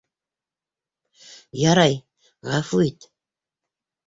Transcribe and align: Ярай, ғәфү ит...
Ярай, 1.63 1.95
ғәфү 2.53 2.81
ит... 2.89 3.09